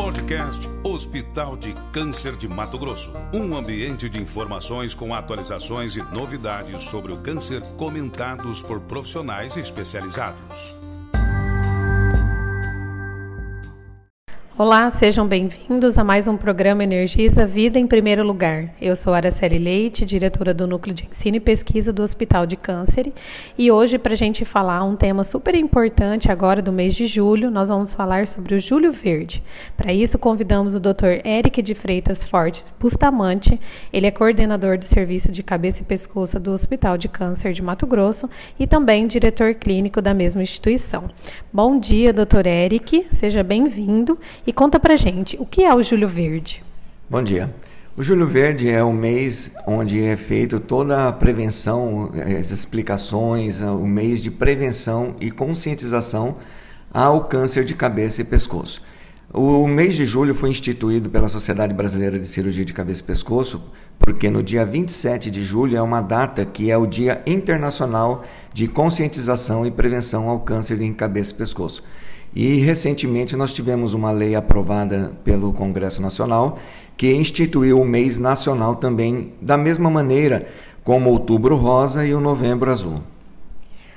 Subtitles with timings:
[0.00, 3.12] Podcast Hospital de Câncer de Mato Grosso.
[3.34, 10.79] Um ambiente de informações com atualizações e novidades sobre o câncer comentados por profissionais especializados.
[14.62, 18.74] Olá, sejam bem-vindos a mais um programa Energiza Vida em Primeiro Lugar.
[18.78, 23.10] Eu sou Araceli Leite, diretora do Núcleo de Ensino e Pesquisa do Hospital de Câncer.
[23.56, 27.50] E hoje, para a gente falar um tema super importante agora do mês de julho,
[27.50, 29.42] nós vamos falar sobre o Julho Verde.
[29.78, 31.24] Para isso, convidamos o Dr.
[31.24, 33.58] Eric de Freitas Fortes Bustamante.
[33.90, 37.86] Ele é coordenador do Serviço de Cabeça e Pescoço do Hospital de Câncer de Mato
[37.86, 41.08] Grosso e também diretor clínico da mesma instituição.
[41.50, 42.46] Bom dia, Dr.
[42.46, 43.06] Eric.
[43.10, 44.18] Seja bem-vindo.
[44.50, 46.60] E conta pra gente, o que é o Julho Verde?
[47.08, 47.54] Bom dia.
[47.96, 53.86] O Julho Verde é o mês onde é feito toda a prevenção, as explicações, o
[53.86, 56.38] mês de prevenção e conscientização
[56.92, 58.82] ao câncer de cabeça e pescoço.
[59.32, 63.62] O mês de julho foi instituído pela Sociedade Brasileira de Cirurgia de Cabeça e Pescoço,
[63.96, 68.66] porque no dia 27 de julho é uma data que é o Dia Internacional de
[68.66, 71.84] Conscientização e Prevenção ao Câncer de Cabeça e Pescoço.
[72.34, 76.58] E recentemente nós tivemos uma lei aprovada pelo Congresso Nacional
[76.96, 80.48] que instituiu o mês nacional também da mesma maneira
[80.82, 83.00] como Outubro Rosa e o Novembro Azul.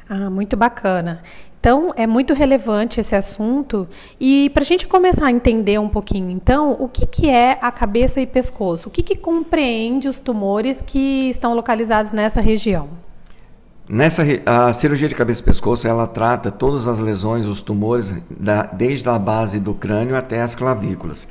[0.09, 1.21] Ah, muito bacana.
[1.59, 3.87] Então, é muito relevante esse assunto.
[4.19, 7.71] E para a gente começar a entender um pouquinho, então, o que, que é a
[7.71, 8.89] cabeça e pescoço?
[8.89, 12.89] O que, que compreende os tumores que estão localizados nessa região?
[13.87, 18.63] Nessa, a cirurgia de cabeça e pescoço ela trata todas as lesões, os tumores, da,
[18.63, 21.29] desde a base do crânio até as clavículas.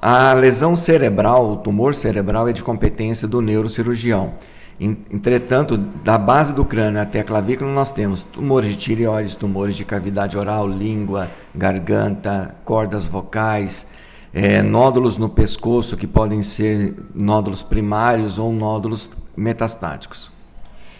[0.00, 4.32] A lesão cerebral, o tumor cerebral, é de competência do neurocirurgião.
[4.80, 9.84] Entretanto, da base do crânio até a clavícula, nós temos tumores de tireoides, tumores de
[9.84, 13.86] cavidade oral, língua, garganta, cordas vocais,
[14.32, 20.37] é, nódulos no pescoço, que podem ser nódulos primários ou nódulos metastáticos.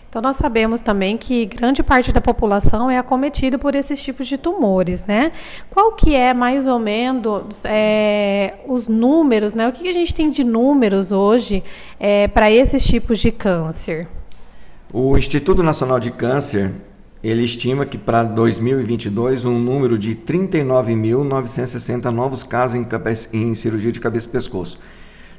[0.09, 4.39] Então nós sabemos também que grande parte da população é acometida por esses tipos de
[4.39, 5.33] tumores, né?
[5.69, 9.69] Qual que é mais ou menos é, os números, né?
[9.69, 11.63] O que, a gente tem de números hoje
[12.01, 14.09] é, para esses tipos de câncer?
[14.91, 16.73] O Instituto Nacional de Câncer
[17.23, 22.87] ele estima que para 2022 um número de 39.960 novos casos em,
[23.33, 24.79] em cirurgia de cabeça e pescoço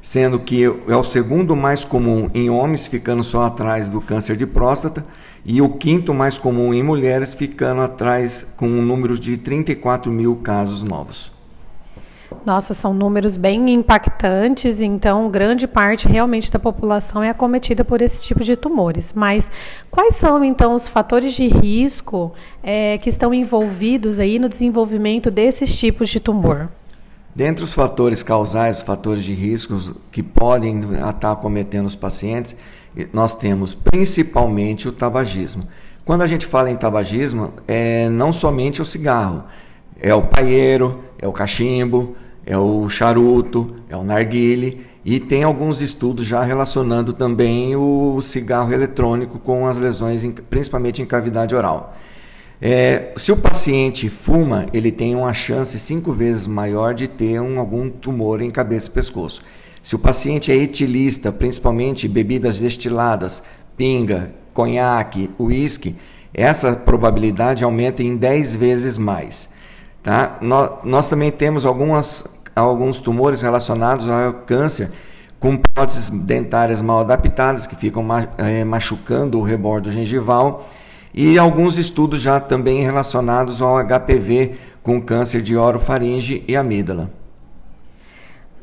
[0.02, 4.46] sendo que é o segundo mais comum em homens, ficando só atrás do câncer de
[4.46, 5.06] próstata,
[5.46, 10.36] e o quinto mais comum em mulheres, ficando atrás com um número de 34 mil
[10.38, 11.32] casos novos.
[12.46, 18.24] Nossa, são números bem impactantes, então grande parte realmente da população é acometida por esse
[18.24, 19.14] tipo de tumores.
[19.14, 19.52] Mas
[19.90, 22.32] quais são então os fatores de risco
[22.64, 26.70] é, que estão envolvidos aí no desenvolvimento desses tipos de tumor?
[27.36, 32.56] Dentre os fatores causais, os fatores de riscos que podem estar cometendo os pacientes,
[33.14, 35.64] nós temos principalmente o tabagismo.
[36.04, 39.44] Quando a gente fala em tabagismo, é não somente o cigarro,
[40.02, 45.82] é o paieiro, é o cachimbo, é o charuto, é o narguile e tem alguns
[45.82, 51.96] estudos já relacionando também o cigarro eletrônico com as lesões, principalmente em cavidade oral.
[52.62, 57.58] É, se o paciente fuma, ele tem uma chance cinco vezes maior de ter um,
[57.58, 59.42] algum tumor em cabeça e pescoço.
[59.82, 63.42] Se o paciente é etilista, principalmente bebidas destiladas,
[63.78, 65.96] pinga, conhaque, uísque,
[66.34, 69.50] essa probabilidade aumenta em 10 vezes mais.
[70.04, 70.38] Tá?
[70.42, 74.92] Nós, nós também temos algumas, alguns tumores relacionados ao câncer
[75.40, 78.06] com próteses dentárias mal adaptadas que ficam
[78.38, 80.68] é, machucando o rebordo gengival
[81.14, 87.12] e alguns estudos já também relacionados ao HPV com câncer de orofaringe e amígdala.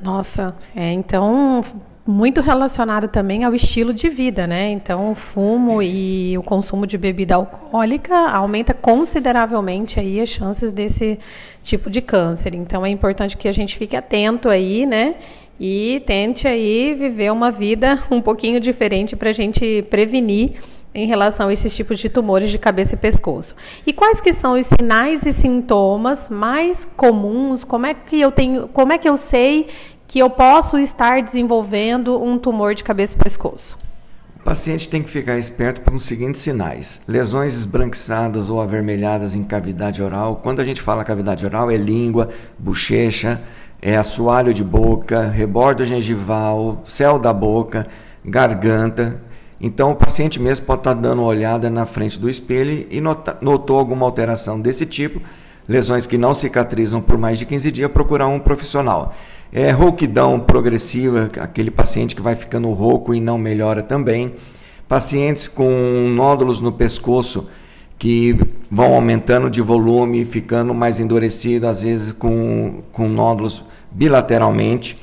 [0.03, 1.63] Nossa, é, então
[2.07, 4.71] muito relacionado também ao estilo de vida, né?
[4.71, 11.19] Então, o fumo e o consumo de bebida alcoólica aumenta consideravelmente aí as chances desse
[11.65, 12.55] tipo de câncer.
[12.55, 15.17] Então, é importante que a gente fique atento aí, né?
[15.59, 20.61] E tente aí viver uma vida um pouquinho diferente para a gente prevenir
[20.97, 23.55] em relação a esses tipos de tumores de cabeça e pescoço.
[23.87, 27.65] E quais que são os sinais e sintomas mais comuns?
[27.65, 29.69] Como é que eu tenho, como é que eu sei
[30.09, 33.77] que eu posso estar desenvolvendo um tumor de cabeça e pescoço?
[34.41, 39.43] O paciente tem que ficar esperto com os seguintes sinais: lesões esbranquiçadas ou avermelhadas em
[39.45, 40.41] cavidade oral.
[40.43, 43.43] Quando a gente fala cavidade oral, é língua, bochecha,
[43.83, 47.87] é assoalho de boca, rebordo gengival, céu da boca,
[48.25, 49.21] garganta,
[49.61, 53.39] então, o paciente mesmo pode estar dando uma olhada na frente do espelho e nota,
[53.41, 55.21] notou alguma alteração desse tipo,
[55.67, 59.15] lesões que não cicatrizam por mais de 15 dias, procurar um profissional.
[59.53, 64.35] É, rouquidão progressiva, aquele paciente que vai ficando rouco e não melhora também.
[64.87, 67.49] Pacientes com nódulos no pescoço
[67.99, 68.39] que
[68.71, 75.01] vão aumentando de volume, ficando mais endurecido, às vezes com, com nódulos bilateralmente.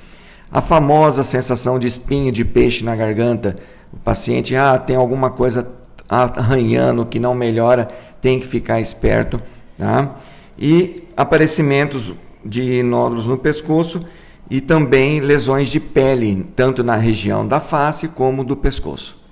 [0.53, 3.55] A famosa sensação de espinho de peixe na garganta.
[3.91, 5.67] O paciente ah, tem alguma coisa
[6.07, 7.89] arranhando que não melhora,
[8.21, 9.41] tem que ficar esperto.
[9.79, 10.15] Tá?
[10.55, 12.13] E aparecimentos
[12.45, 14.05] de nódulos no pescoço
[14.47, 19.22] e também lesões de pele, tanto na região da face como do pescoço.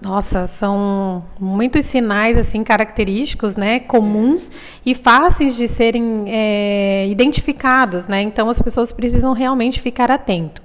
[0.00, 4.52] Nossa, são muitos sinais assim característicos, né, comuns
[4.84, 8.20] e fáceis de serem é, identificados, né?
[8.20, 10.60] Então as pessoas precisam realmente ficar atento.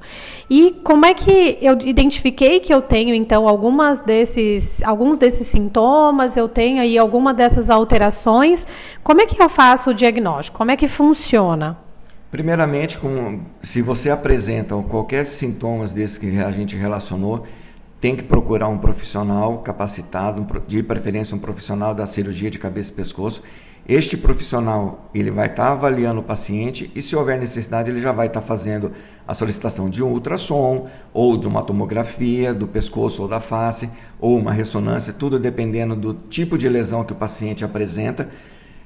[0.50, 6.36] E como é que eu identifiquei que eu tenho então algumas desses, alguns desses sintomas,
[6.36, 8.68] eu tenho aí alguma dessas alterações?
[9.04, 10.58] Como é que eu faço o diagnóstico?
[10.58, 11.78] Como é que funciona?
[12.32, 17.46] Primeiramente, com, se você apresenta qualquer sintomas desses que a gente relacionou,
[18.00, 22.96] tem que procurar um profissional capacitado, de preferência um profissional da cirurgia de cabeça e
[22.96, 23.44] pescoço.
[23.88, 28.12] Este profissional ele vai estar tá avaliando o paciente e, se houver necessidade, ele já
[28.12, 28.92] vai estar tá fazendo
[29.28, 34.38] a solicitação de um ultrassom ou de uma tomografia do pescoço ou da face ou
[34.38, 38.30] uma ressonância, tudo dependendo do tipo de lesão que o paciente apresenta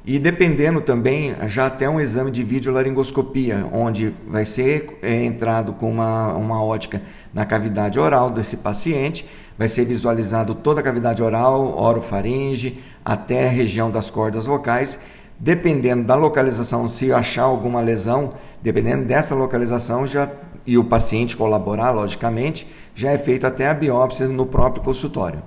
[0.06, 5.90] e dependendo também, já até um exame de videolaringoscopia, onde vai ser é, entrado com
[5.90, 7.02] uma, uma ótica
[7.34, 9.26] na cavidade oral desse paciente,
[9.58, 15.00] vai ser visualizado toda a cavidade oral, orofaringe, até a região das cordas vocais.
[15.40, 20.30] Dependendo da localização, se achar alguma lesão, dependendo dessa localização, já
[20.66, 25.42] e o paciente colaborar, logicamente, já é feito até a biópsia no próprio consultório.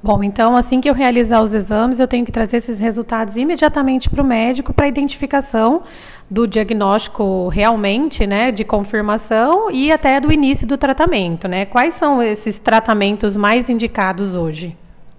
[0.00, 4.08] Bom, então assim que eu realizar os exames, eu tenho que trazer esses resultados imediatamente
[4.08, 5.82] para o médico para identificação
[6.30, 11.64] do diagnóstico realmente, né, de confirmação e até do início do tratamento, né?
[11.64, 14.76] Quais são esses tratamentos mais indicados hoje?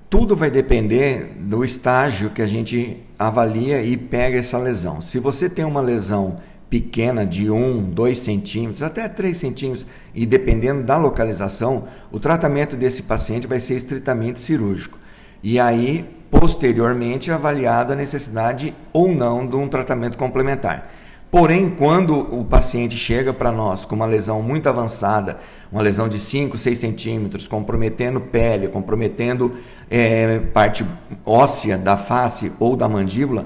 [0.10, 5.02] Tudo vai depender do estágio que a gente avalia e pega essa lesão.
[5.02, 6.38] Se você tem uma lesão
[6.70, 13.04] pequena de 1, 2 centímetros, até 3 centímetros, e dependendo da localização, o tratamento desse
[13.04, 14.98] paciente vai ser estritamente cirúrgico.
[15.42, 20.90] E aí, posteriormente, avaliada a necessidade ou não de um tratamento complementar.
[21.32, 25.38] Porém, quando o paciente chega para nós com uma lesão muito avançada,
[25.72, 29.54] uma lesão de 5, 6 centímetros, comprometendo pele, comprometendo
[29.92, 30.84] é, parte
[31.24, 33.46] óssea da face ou da mandíbula,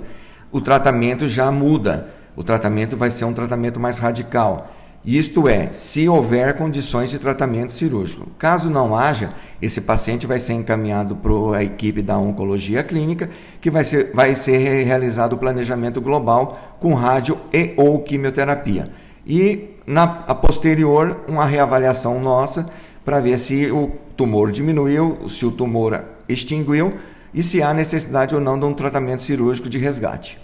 [0.49, 4.71] o tratamento já muda o tratamento vai ser um tratamento mais radical.
[5.05, 8.25] Isto é, se houver condições de tratamento cirúrgico.
[8.39, 13.69] Caso não haja, esse paciente vai ser encaminhado para a equipe da oncologia clínica, que
[13.69, 18.87] vai ser, vai ser realizado o planejamento global com rádio e ou quimioterapia.
[19.27, 22.69] E na a posterior, uma reavaliação nossa
[23.03, 26.93] para ver se o tumor diminuiu, se o tumor extinguiu
[27.33, 30.39] e se há necessidade ou não de um tratamento cirúrgico de resgate.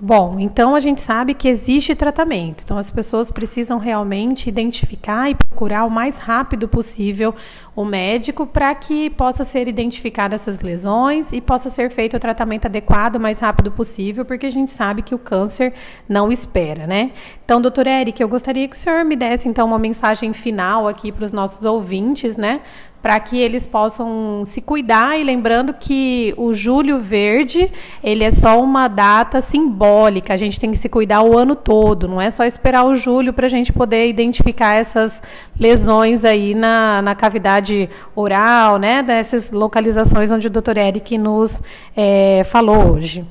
[0.00, 2.62] Bom, então a gente sabe que existe tratamento.
[2.64, 7.32] Então as pessoas precisam realmente identificar e procurar o mais rápido possível
[7.76, 12.66] o médico para que possa ser identificada essas lesões e possa ser feito o tratamento
[12.66, 15.72] adequado o mais rápido possível, porque a gente sabe que o câncer
[16.08, 17.12] não espera, né?
[17.44, 21.12] Então, doutor Eric, eu gostaria que o senhor me desse então uma mensagem final aqui
[21.12, 22.62] para os nossos ouvintes, né?
[23.04, 27.70] Para que eles possam se cuidar e lembrando que o Julho Verde
[28.02, 30.32] ele é só uma data simbólica.
[30.32, 33.34] A gente tem que se cuidar o ano todo, não é só esperar o julho
[33.34, 35.20] para a gente poder identificar essas
[35.60, 39.02] lesões aí na, na cavidade oral, né?
[39.02, 40.78] Dessas localizações onde o Dr.
[40.78, 41.62] Eric nos
[41.94, 43.22] é, falou hoje.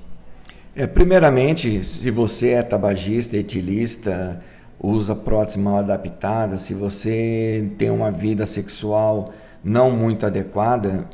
[0.75, 4.39] É, primeiramente, se você é tabagista, etilista,
[4.79, 11.05] usa prótese mal adaptada, se você tem uma vida sexual não muito adequada,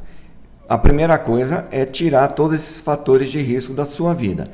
[0.68, 4.50] a primeira coisa é tirar todos esses fatores de risco da sua vida.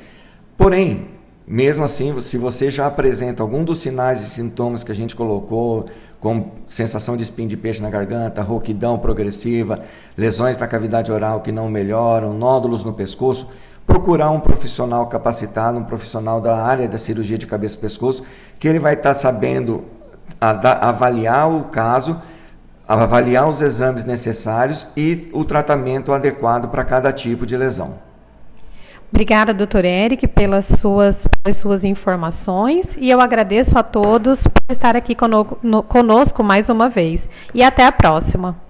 [0.58, 1.08] Porém,
[1.48, 5.86] mesmo assim, se você já apresenta algum dos sinais e sintomas que a gente colocou,
[6.20, 9.82] como sensação de espinho de peixe na garganta, rouquidão progressiva,
[10.18, 13.48] lesões na cavidade oral que não melhoram, nódulos no pescoço,
[13.86, 18.24] procurar um profissional capacitado, um profissional da área da cirurgia de cabeça e pescoço,
[18.58, 19.84] que ele vai estar sabendo
[20.40, 22.20] avaliar o caso
[22.88, 28.00] avaliar os exames necessários e o tratamento adequado para cada tipo de lesão.
[29.12, 34.96] Obrigada, doutor Eric, pelas suas, pelas suas informações e eu agradeço a todos por estar
[34.96, 35.16] aqui
[35.88, 37.30] conosco mais uma vez.
[37.54, 38.65] E até a próxima.